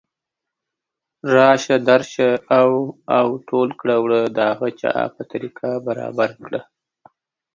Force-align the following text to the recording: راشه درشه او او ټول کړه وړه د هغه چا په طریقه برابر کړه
راشه 1.35 1.77
درشه 1.87 2.29
او 2.59 2.71
او 3.17 3.27
ټول 3.49 3.69
کړه 3.79 3.95
وړه 4.03 4.21
د 4.35 4.37
هغه 4.51 4.69
چا 4.81 4.91
په 5.15 5.21
طریقه 5.31 5.69
برابر 5.87 6.29
کړه 6.45 6.61